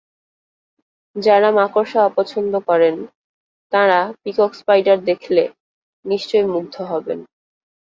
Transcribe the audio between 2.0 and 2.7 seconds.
অপছন্দ